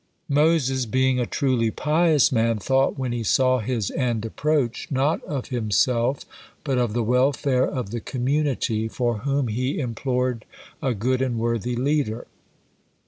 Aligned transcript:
Moses, 0.29 0.87
being 0.87 1.19
a 1.19 1.27
truly 1.27 1.69
pious 1.69 2.31
man, 2.31 2.57
thought 2.57 2.97
when 2.97 3.11
he 3.11 3.21
saw 3.21 3.59
his 3.59 3.91
end 3.91 4.25
approach, 4.25 4.87
not 4.89 5.23
of 5.25 5.49
himself, 5.49 6.25
but 6.63 6.79
of 6.79 6.93
the 6.93 7.03
welfare 7.03 7.67
of 7.67 7.91
the 7.91 7.99
community, 8.01 8.87
for 8.87 9.19
whom 9.19 9.47
he 9.47 9.77
implored 9.79 10.43
a 10.81 10.95
good 10.95 11.21
and 11.21 11.37
worthy 11.37 11.75
leader. 11.75 12.25